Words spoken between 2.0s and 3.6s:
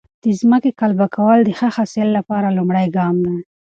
لپاره لومړی ګام دی.